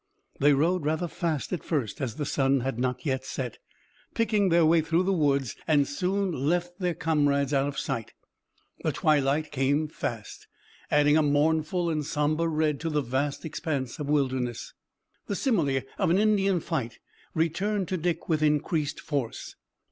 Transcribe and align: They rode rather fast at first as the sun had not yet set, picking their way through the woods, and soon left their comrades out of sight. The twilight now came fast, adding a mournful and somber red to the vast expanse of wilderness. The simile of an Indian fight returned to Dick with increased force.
They 0.39 0.53
rode 0.53 0.83
rather 0.83 1.07
fast 1.07 1.53
at 1.53 1.63
first 1.63 2.01
as 2.01 2.15
the 2.15 2.25
sun 2.25 2.61
had 2.61 2.79
not 2.79 3.05
yet 3.05 3.23
set, 3.23 3.59
picking 4.15 4.49
their 4.49 4.65
way 4.65 4.81
through 4.81 5.03
the 5.03 5.13
woods, 5.13 5.55
and 5.67 5.87
soon 5.87 6.31
left 6.31 6.79
their 6.79 6.95
comrades 6.95 7.53
out 7.53 7.67
of 7.67 7.77
sight. 7.77 8.13
The 8.81 8.93
twilight 8.93 9.43
now 9.43 9.49
came 9.51 9.87
fast, 9.87 10.47
adding 10.89 11.17
a 11.17 11.21
mournful 11.21 11.91
and 11.91 12.03
somber 12.03 12.47
red 12.47 12.79
to 12.79 12.89
the 12.89 13.03
vast 13.03 13.45
expanse 13.45 13.99
of 13.99 14.09
wilderness. 14.09 14.73
The 15.27 15.35
simile 15.35 15.81
of 15.99 16.09
an 16.09 16.17
Indian 16.17 16.61
fight 16.61 16.97
returned 17.35 17.87
to 17.89 17.97
Dick 17.97 18.27
with 18.27 18.41
increased 18.41 18.99
force. 18.99 19.53